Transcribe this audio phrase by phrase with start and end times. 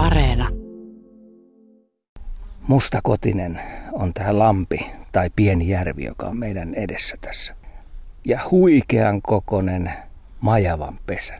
[0.00, 0.48] Areena.
[2.68, 3.60] Mustakotinen
[3.92, 7.54] on tämä lampi tai pieni järvi, joka on meidän edessä tässä.
[8.26, 9.92] Ja huikean kokonen
[10.40, 11.34] majavan pesä.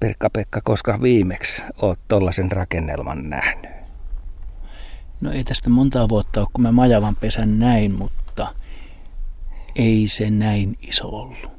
[0.00, 3.70] Perkka-Pekka, koska viimeksi oot tollasen rakennelman nähnyt?
[5.20, 8.54] No ei tästä montaa vuotta ole, kun mä majavan pesän näin, mutta
[9.76, 11.50] ei se näin iso ollut.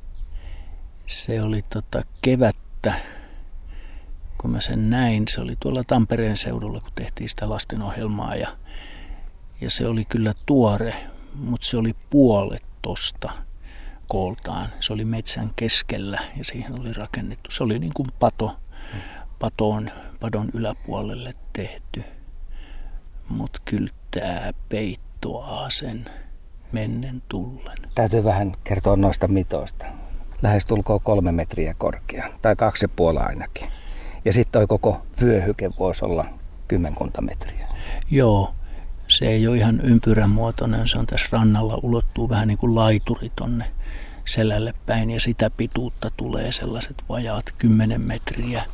[1.07, 2.93] Se oli tota kevättä,
[4.37, 5.23] kun mä sen näin.
[5.29, 8.47] Se oli tuolla Tampereen seudulla, kun tehtiin sitä lastenohjelmaa ja,
[9.61, 10.95] ja se oli kyllä tuore,
[11.35, 13.31] mutta se oli puolet tosta
[14.07, 14.69] kooltaan.
[14.79, 17.51] Se oli metsän keskellä ja siihen oli rakennettu.
[17.51, 18.55] Se oli niin kuin pato,
[19.39, 22.03] patoon, padon yläpuolelle tehty.
[23.29, 26.05] Mutta kyllä tämä peittoaa sen
[26.71, 27.77] mennen tullen.
[27.95, 29.85] Täytyy vähän kertoa noista mitoista.
[30.41, 33.67] Lähes tulkoon kolme metriä korkea, tai kaksi ja puoli ainakin.
[34.27, 36.25] Ja sitten toi koko vyöhyke voisi olla
[36.67, 37.67] kymmenkunta metriä.
[38.11, 38.53] Joo,
[39.07, 43.31] se ei ole ihan ympyrän muotoinen, se on tässä rannalla, ulottuu vähän niin kuin laituri
[43.35, 43.71] tonne
[44.25, 48.65] selälle päin ja sitä pituutta tulee sellaiset vajaat 10 metriä.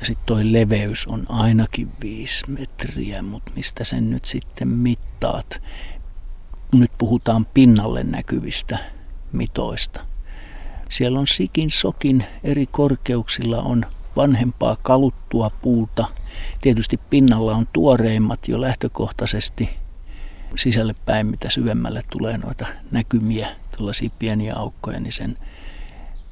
[0.00, 5.62] Ja sitten toi leveys on ainakin 5 metriä, mutta mistä sen nyt sitten mittaat?
[6.72, 8.78] Nyt puhutaan pinnalle näkyvistä
[9.32, 10.00] mitoista.
[10.88, 16.06] Siellä on sikin sokin eri korkeuksilla on vanhempaa kaluttua puuta.
[16.60, 19.70] Tietysti pinnalla on tuoreimmat jo lähtökohtaisesti
[20.56, 25.38] sisälle päin, mitä syvemmälle tulee noita näkymiä, tällaisia pieniä aukkoja, niin sen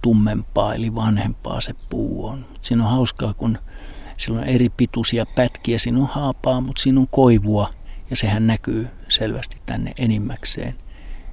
[0.02, 2.46] tummempaa eli vanhempaa se puu on.
[2.62, 3.58] Siinä on hauskaa, kun
[4.16, 7.70] sillä on eri pituisia pätkiä, siinä on haapaa, mutta siinä on koivua
[8.10, 10.74] ja sehän näkyy selvästi tänne enimmäkseen.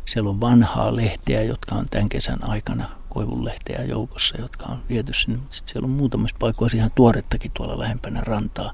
[0.06, 5.38] Siellä on vanhaa lehteä, jotka on tämän kesän aikana koivunlehteä joukossa, jotka on viety sinne.
[5.38, 8.74] Mutta sitten siellä on muutamissa paikoissa ihan tuorettakin tuolla lähempänä rantaa,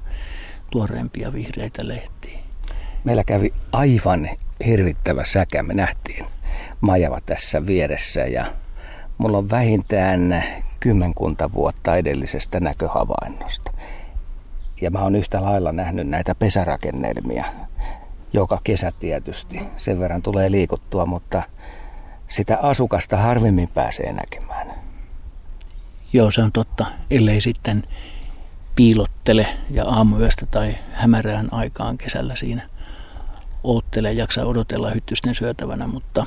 [0.70, 2.38] tuoreempia vihreitä lehtiä.
[3.04, 4.30] Meillä kävi aivan
[4.66, 5.62] hirvittävä säkä.
[5.62, 6.26] Me nähtiin
[6.80, 8.44] majava tässä vieressä ja
[9.18, 10.44] mulla on vähintään
[10.80, 13.72] kymmenkunta vuotta edellisestä näköhavainnosta.
[14.80, 17.44] Ja mä oon yhtä lailla nähnyt näitä pesärakennelmia
[18.32, 19.60] joka kesä tietysti.
[19.76, 21.42] Sen verran tulee liikuttua, mutta
[22.28, 24.70] sitä asukasta harvemmin pääsee näkemään.
[26.12, 26.86] Joo, se on totta.
[27.10, 27.84] Ellei sitten
[28.76, 32.68] piilottele ja aamuyöstä tai hämärään aikaan kesällä siinä
[33.64, 36.26] oottele jaksa odotella hyttysten syötävänä, mutta,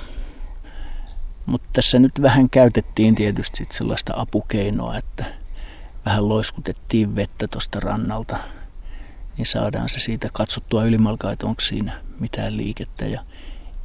[1.45, 5.25] mutta tässä nyt vähän käytettiin tietysti sit sellaista apukeinoa, että
[6.05, 8.37] vähän loiskutettiin vettä tuosta rannalta,
[9.37, 13.25] niin saadaan se siitä katsottua ylimalkaa, että onko siinä mitään liikettä ja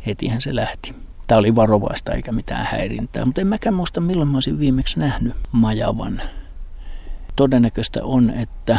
[0.06, 0.94] hetihän se lähti.
[1.32, 5.37] Tämä oli varovaista eikä mitään häirintää, mutta en mäkään muista milloin mä olisin viimeksi nähnyt
[5.53, 6.22] majavan.
[7.37, 8.78] Todennäköistä on, että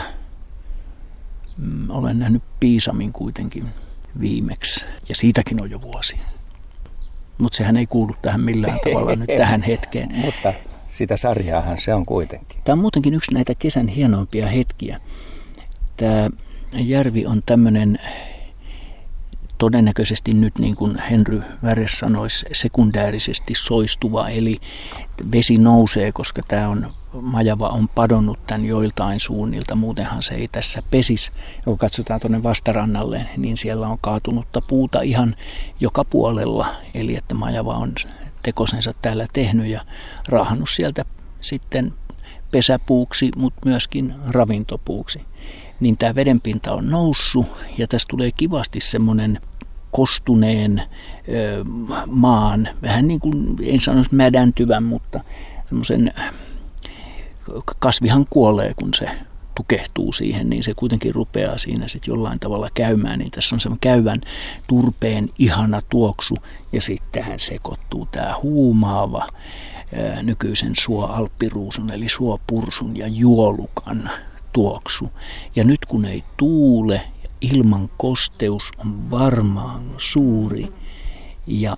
[1.58, 3.66] mm, olen nähnyt piisamin kuitenkin
[4.20, 6.18] viimeksi ja siitäkin on jo vuosi.
[7.38, 10.16] Mutta sehän ei kuulu tähän millään tavalla nyt tähän hetkeen.
[10.16, 10.54] Mutta
[10.90, 12.62] sitä sarjaahan se on kuitenkin.
[12.64, 15.00] Tämä on muutenkin yksi näitä kesän hienoimpia hetkiä.
[15.98, 16.30] Tämä
[16.74, 18.00] järvi on tämmöinen
[19.64, 24.62] todennäköisesti nyt niin kuin Henry Väres sanoisi sekundäärisesti soistuva, eli
[25.32, 26.92] vesi nousee, koska tämä on,
[27.22, 31.32] majava on padonnut tämän joiltain suunnilta, muutenhan se ei tässä pesis.
[31.66, 35.36] Kun katsotaan tuonne vastarannalle, niin siellä on kaatunutta puuta ihan
[35.80, 37.96] joka puolella, eli että majava on
[38.44, 39.82] tekosensa täällä tehnyt ja
[40.28, 41.06] raahannut sieltä
[41.42, 41.94] sitten
[42.52, 45.22] pesäpuuksi, mutta myöskin ravintopuuksi.
[45.80, 47.46] Niin tämä vedenpinta on noussut
[47.78, 49.42] ja tässä tulee kivasti semmoinen
[49.94, 50.82] kostuneen
[52.08, 55.20] maan, vähän niin kuin, en sanoisi mädäntyvän, mutta
[55.68, 56.14] semmoisen
[57.80, 59.10] kasvihan kuolee, kun se
[59.56, 63.20] tukehtuu siihen, niin se kuitenkin rupeaa siinä sitten jollain tavalla käymään.
[63.20, 64.22] Niin tässä on semmoinen käyvän
[64.68, 66.36] turpeen ihana tuoksu
[66.72, 69.28] ja sitten tähän sekoittuu tämä huumaava
[70.24, 74.10] nykyisen suo-alppiruusun eli suopursun ja juolukan
[74.54, 75.12] tuoksu.
[75.56, 77.02] Ja nyt kun ei tuule,
[77.44, 80.74] ilman kosteus on varmaan suuri
[81.48, 81.78] ja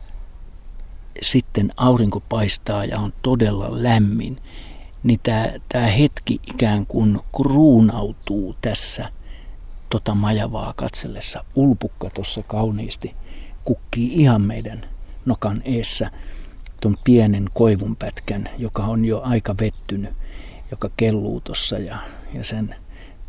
[1.22, 4.42] sitten aurinko paistaa ja on todella lämmin,
[5.04, 5.20] niin
[5.70, 9.10] tämä hetki ikään kuin kruunautuu tässä
[9.90, 11.46] tota majavaa katsellessa.
[11.56, 13.16] Ulpukka tuossa kauniisti
[13.66, 14.86] kukkii ihan meidän
[15.26, 16.12] nokan eessä
[16.82, 20.14] tuon pienen koivunpätkän, joka on jo aika vettynyt,
[20.72, 21.98] joka kelluu tuossa ja
[22.34, 22.76] ja sen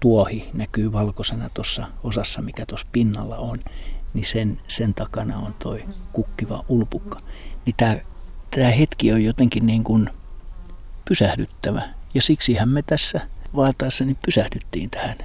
[0.00, 3.58] tuohi näkyy valkoisena tuossa osassa, mikä tuossa pinnalla on,
[4.14, 7.18] niin sen, sen takana on toi kukkiva ulpukka.
[7.66, 7.96] Niin tämä,
[8.50, 10.10] tämä hetki on jotenkin niin kuin
[11.08, 11.82] pysähdyttävä.
[12.14, 13.20] Ja siksihän me tässä
[13.56, 15.16] vaataessa niin pysähdyttiin tähän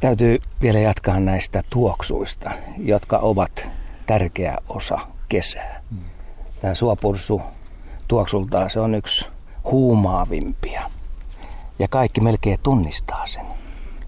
[0.00, 3.70] Täytyy vielä jatkaa näistä tuoksuista, jotka ovat
[4.06, 4.98] tärkeä osa
[5.28, 5.82] kesää.
[5.90, 5.98] Mm.
[6.60, 7.42] Tämä suopursu
[8.08, 9.26] tuoksultaan se on yksi
[9.64, 10.82] huumaavimpia.
[11.78, 13.46] Ja kaikki melkein tunnistaa sen.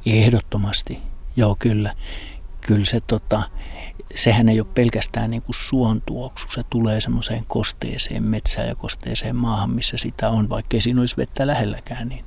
[0.06, 0.98] Ehdottomasti,
[1.36, 1.94] joo kyllä.
[2.60, 3.42] Kyllä se tota,
[4.14, 9.36] sehän ei ole pelkästään niin kuin suon tuoksu, se tulee semmoiseen kosteeseen metsään ja kosteeseen
[9.36, 12.24] maahan, missä sitä on, vaikka ei siinä olisi vettä lähelläkään, niin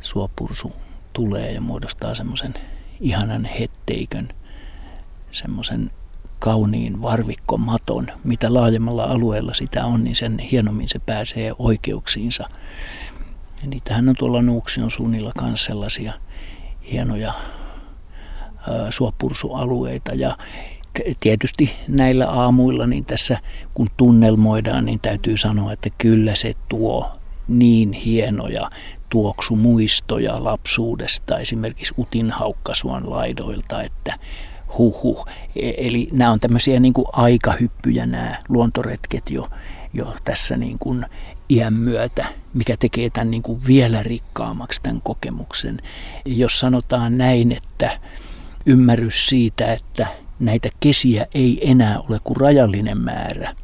[0.00, 0.72] suopursu
[1.12, 2.54] tulee ja muodostaa semmoisen
[3.00, 4.28] ihanan hetteikön,
[5.32, 5.90] semmoisen
[6.38, 8.06] kauniin varvikkomaton.
[8.24, 12.48] Mitä laajemmalla alueella sitä on, niin sen hienommin se pääsee oikeuksiinsa.
[13.62, 16.12] Ja niitähän on tuolla Nuuksion suunnilla myös sellaisia
[16.92, 17.34] hienoja
[18.90, 20.14] suopursualueita.
[20.14, 20.36] Ja
[21.20, 23.38] tietysti näillä aamuilla niin tässä
[23.74, 27.12] kun tunnelmoidaan, niin täytyy sanoa, että kyllä se tuo
[27.48, 28.70] niin hienoja
[29.08, 34.18] tuoksumuistoja lapsuudesta, esimerkiksi utinhaukkasuon laidoilta, että
[34.78, 35.24] huhu.
[35.56, 39.48] E, eli nämä on tämmöisiä niin kuin aikahyppyjä nämä luontoretket jo,
[39.92, 41.06] jo tässä niin kuin
[41.50, 45.78] iän myötä, mikä tekee tämän niin kuin vielä rikkaammaksi tämän kokemuksen.
[46.24, 48.00] Jos sanotaan näin, että
[48.66, 50.06] ymmärrys siitä, että
[50.40, 53.54] näitä kesiä ei enää ole kuin rajallinen määrä,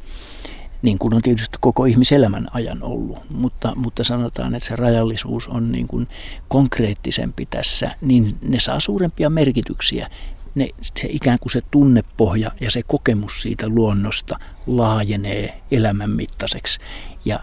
[0.81, 5.71] niin kuin on tietysti koko ihmiselämän ajan ollut, mutta, mutta sanotaan, että se rajallisuus on
[5.71, 6.07] niin kuin
[6.47, 10.09] konkreettisempi tässä, niin ne saa suurempia merkityksiä.
[10.55, 16.79] Ne, se ikään kuin se tunnepohja ja se kokemus siitä luonnosta laajenee elämän mittaiseksi.
[17.25, 17.39] Ja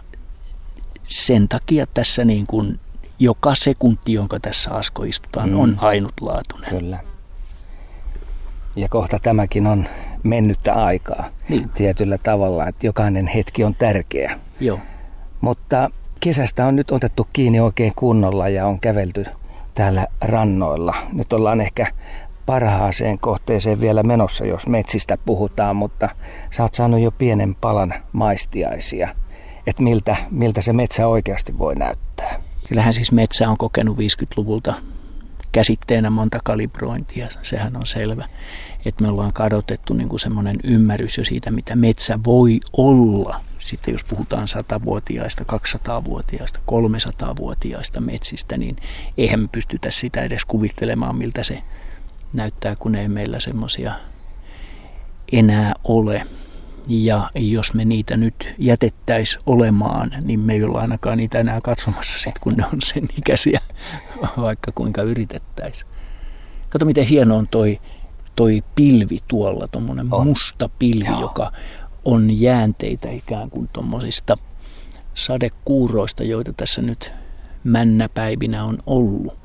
[1.10, 2.80] sen takia tässä niin kuin
[3.18, 5.60] joka sekunti, jonka tässä asko istutaan, mm.
[5.60, 6.70] on ainutlaatuinen.
[6.70, 6.98] Kyllä.
[8.76, 9.86] Ja kohta tämäkin on
[10.22, 11.68] mennyttä aikaa niin.
[11.68, 14.40] tietyllä tavalla, että jokainen hetki on tärkeä.
[14.60, 14.78] Joo.
[15.40, 15.90] Mutta
[16.20, 19.24] kesästä on nyt otettu kiinni oikein kunnolla ja on kävelty
[19.74, 20.94] täällä rannoilla.
[21.12, 21.86] Nyt ollaan ehkä
[22.46, 26.08] parhaaseen kohteeseen vielä menossa, jos metsistä puhutaan, mutta
[26.50, 29.08] sä oot saanut jo pienen palan maistiaisia,
[29.66, 32.40] että miltä, miltä se metsä oikeasti voi näyttää.
[32.68, 34.74] Kyllähän siis metsä on kokenut 50-luvulta
[35.52, 38.28] käsitteenä monta kalibrointia, sehän on selvä.
[38.84, 43.40] Että me ollaan kadotettu niin kuin semmoinen ymmärrys jo siitä, mitä metsä voi olla.
[43.58, 48.76] Sitten jos puhutaan 100-vuotiaista, 200-vuotiaista, 300-vuotiaista metsistä, niin
[49.16, 51.62] eihän me pystytä sitä edes kuvittelemaan, miltä se
[52.32, 53.94] näyttää, kun ei meillä semmoisia
[55.32, 56.26] enää ole.
[56.88, 62.19] Ja jos me niitä nyt jätettäis olemaan, niin me ei olla ainakaan niitä enää katsomassa
[62.19, 63.61] sit, kun ne on sen ikäisiä,
[64.37, 65.91] vaikka kuinka yritettäisiin.
[66.69, 67.81] Kato miten hieno on toi,
[68.37, 71.21] toi pilvi tuolla, tuommoinen musta pilvi, Joo.
[71.21, 71.53] joka
[72.05, 74.38] on jäänteitä ikään kuin tuommoisista
[75.15, 77.12] sadekuuroista, joita tässä nyt
[77.65, 79.38] männäpäivinä on ollut.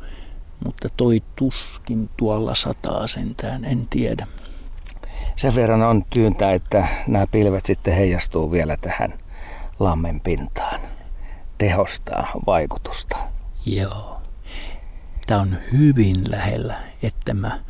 [0.66, 4.28] Mutta toi tuskin tuolla sataa sentään, en tiedä
[5.36, 9.14] sen verran on tyyntä, että nämä pilvet sitten heijastuu vielä tähän
[9.80, 10.80] lammen pintaan.
[11.58, 13.18] Tehostaa vaikutusta.
[13.66, 14.22] Joo.
[15.28, 17.64] Tämä on hyvin lähellä, että mä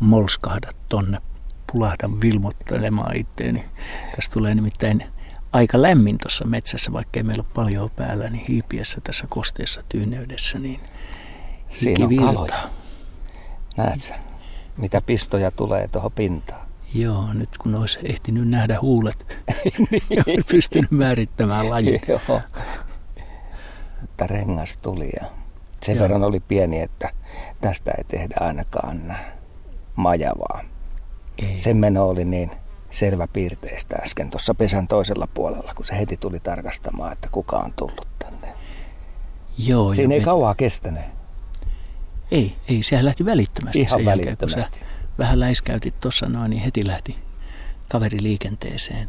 [0.00, 1.18] molskahda tonne,
[1.72, 3.64] pulahdan vilmoittelemaan itteeni.
[4.16, 5.04] Tässä tulee nimittäin
[5.52, 10.80] aika lämmin tuossa metsässä, vaikkei meillä ole paljon päällä, niin hiipiessä tässä kosteessa tyyneydessä, niin
[11.68, 12.70] Siinä on kaloja.
[13.76, 14.14] Näetkö,
[14.76, 16.67] mitä pistoja tulee tuohon pintaan?
[16.94, 19.36] Joo, nyt kun olisi ehtinyt nähdä huulet,
[19.90, 22.00] niin olisi pystynyt määrittämään lajin.
[22.08, 22.40] Joo.
[24.00, 25.26] Mutta rengas tuli ja
[25.82, 26.02] sen Joo.
[26.02, 27.10] verran oli pieni, että
[27.60, 29.16] tästä ei tehdä ainakaan
[29.96, 30.64] majavaa.
[31.42, 31.58] Ei.
[31.58, 32.50] Sen meno oli niin
[32.90, 37.72] selvä piirteistä äsken tuossa pesän toisella puolella, kun se heti tuli tarkastamaan, että kuka on
[37.72, 38.48] tullut tänne.
[39.58, 40.24] Joo, Siinä ei me...
[40.24, 41.02] kauaa kestänyt.
[42.30, 44.60] Ei, ei, sehän lähti välittömästi Ihan sen välittömästi.
[44.60, 44.87] Jälkeen,
[45.18, 47.16] vähän läiskäytit tuossa noin, niin heti lähti
[47.88, 49.08] kaveri liikenteeseen.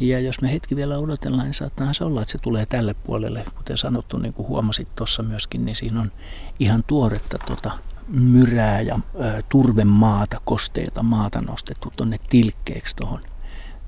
[0.00, 3.44] Ja jos me hetki vielä odotellaan, niin saattaa se olla, että se tulee tälle puolelle.
[3.56, 6.12] Kuten sanottu, niin kuin huomasit tuossa myöskin, niin siinä on
[6.58, 7.70] ihan tuoretta tuota
[8.08, 13.20] myrää ja ö, turvemaata, kosteita maata nostettu tuonne tilkkeeksi tuohon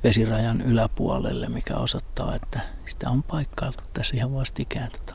[0.05, 5.15] vesirajan yläpuolelle, mikä osoittaa, että sitä on paikkailtu tässä ihan vastikään tota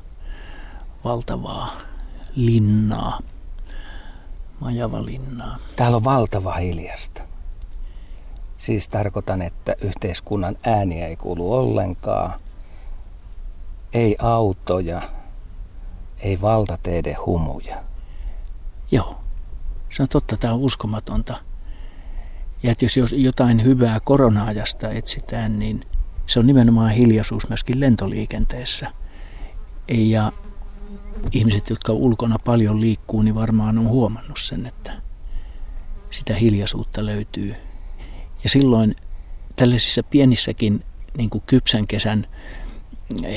[1.03, 1.77] valtavaa
[2.35, 3.19] linnaa.
[4.59, 5.57] Majavalinnaa.
[5.75, 7.21] Täällä on valtava hiljasta.
[8.57, 12.39] Siis tarkoitan, että yhteiskunnan ääniä ei kuulu ollenkaan.
[13.93, 15.01] Ei autoja,
[16.19, 17.83] ei valtateiden humuja.
[18.91, 19.19] Joo,
[19.89, 21.37] se on totta, tämä on uskomatonta.
[22.63, 25.81] Ja että jos jotain hyvää korona-ajasta etsitään, niin
[26.27, 28.91] se on nimenomaan hiljaisuus myöskin lentoliikenteessä.
[29.87, 30.31] Ja
[31.31, 34.91] ihmiset, jotka ulkona paljon liikkuu, niin varmaan on huomannut sen, että
[36.09, 37.55] sitä hiljaisuutta löytyy.
[38.43, 38.95] Ja silloin
[39.55, 40.83] tällaisissa pienissäkin
[41.17, 42.27] niin kuin kypsän kesän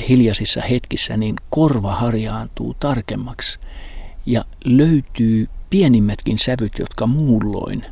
[0.09, 3.59] hiljaisissa hetkissä, niin korva harjaantuu tarkemmaksi
[4.25, 7.85] ja löytyy pienimmätkin sävyt, jotka muulloin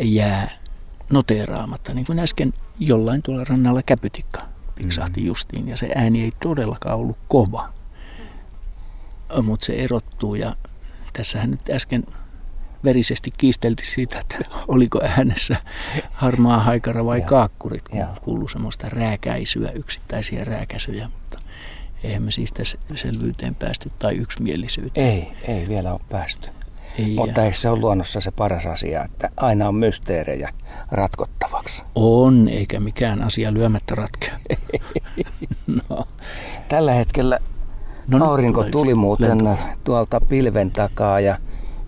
[0.00, 0.58] jää
[1.10, 1.94] noteeraamatta.
[1.94, 4.42] Niin kuin äsken jollain tuolla rannalla käpytikka
[4.74, 5.26] piksahti mm.
[5.26, 7.73] justiin ja se ääni ei todellakaan ollut kova.
[9.42, 10.56] Mutta se erottuu ja
[11.12, 12.04] tässähän nyt äsken
[12.84, 14.36] verisesti kiisteltiin siitä, että
[14.68, 15.56] oliko äänessä
[16.12, 21.40] harmaa haikara vai kaakkurit, kun kuuluu semmoista rääkäisyä, yksittäisiä rääkäisyjä, mutta
[22.04, 25.06] eihän me siis tässä selvyyteen päästy tai yksimielisyyteen.
[25.06, 26.50] Ei, ei vielä ole päästy.
[26.98, 30.52] Ei, Mutta ei se ole luonnossa se paras asia, että aina on mysteerejä
[30.90, 31.84] ratkottavaksi.
[31.94, 34.38] On, eikä mikään asia lyömättä ratkea.
[35.90, 36.08] no.
[36.68, 37.38] Tällä hetkellä
[38.06, 39.62] no, aurinko tuli muuten lento.
[39.84, 41.38] tuolta pilven takaa ja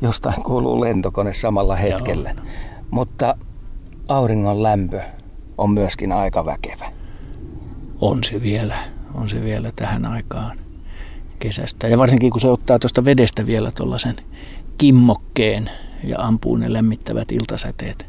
[0.00, 2.30] jostain kuuluu lentokone samalla hetkellä.
[2.30, 2.44] Joo.
[2.90, 3.36] Mutta
[4.08, 5.00] auringon lämpö
[5.58, 6.92] on myöskin aika väkevä.
[8.00, 8.76] On se vielä,
[9.14, 10.58] on se vielä tähän aikaan
[11.38, 11.88] kesästä.
[11.88, 14.16] Ja varsinkin kun se ottaa tuosta vedestä vielä tuollaisen
[14.78, 15.70] kimmokkeen
[16.04, 18.06] ja ampuu ne lämmittävät iltasäteet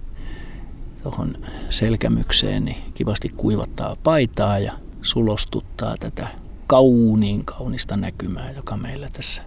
[1.03, 1.35] tuohon
[1.69, 6.27] selkämykseen, niin kivasti kuivattaa paitaa ja sulostuttaa tätä
[6.67, 9.41] kauniin kaunista näkymää, joka meillä tässä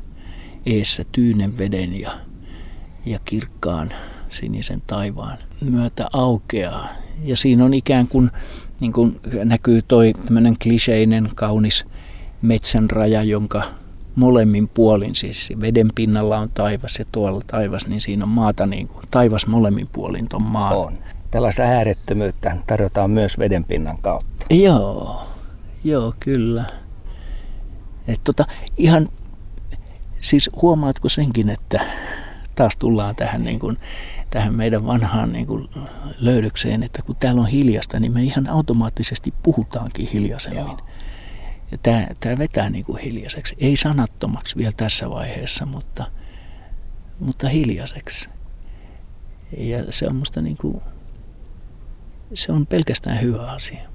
[0.67, 2.11] eessä tyynen veden ja,
[3.07, 3.91] ja kirkkaan
[4.29, 6.89] sinisen taivaan myötä aukeaa.
[7.25, 8.31] Ja siinä on ikään kuin,
[8.81, 11.85] niin kuin näkyy toi tämmöinen kliseinen kaunis
[12.43, 13.63] metsän raja, jonka
[14.15, 18.89] molemmin puolin, siis veden pinnalla on taivas ja tuolla taivas, niin siinä on maata niin
[18.89, 20.77] kuin, taivas molemmin puolin tuon maan.
[20.77, 20.99] On.
[21.31, 24.47] Tällaista äärettömyyttä tarjotaan myös veden pinnan kautta.
[24.51, 25.23] Joo,
[25.85, 26.65] joo kyllä.
[28.09, 29.09] Et tota, ihan,
[30.21, 31.81] siis huomaatko senkin, että
[32.55, 33.79] taas tullaan tähän, niin kuin,
[34.31, 35.69] tähän meidän vanhaan niin kuin
[36.19, 40.61] löydökseen, että kun täällä on hiljasta, niin me ihan automaattisesti puhutaankin hiljaisemmin.
[40.61, 40.79] Joo.
[41.71, 43.57] Ja tämä, tämä vetää niin kuin hiljaiseksi.
[43.59, 46.07] Ei sanattomaksi vielä tässä vaiheessa, mutta,
[47.21, 48.29] mutta hiljaiseksi.
[49.59, 50.81] Ja se on musta niin kuin,
[52.35, 53.89] se on pelkästään hyvä asia.